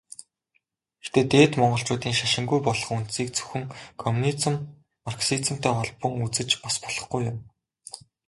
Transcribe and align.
Гэхдээ 1.01 1.25
Дээд 1.31 1.51
Монголчуудын 1.61 2.15
шашингүй 2.19 2.59
болох 2.67 2.89
үндсийг 2.97 3.29
зөвхөн 3.33 3.63
коммунизм, 4.01 4.53
марксизмтай 5.05 5.73
холбон 5.77 6.13
үзэж 6.25 6.49
бас 6.63 6.75
болохгүй 6.83 7.21
юм. 7.31 7.37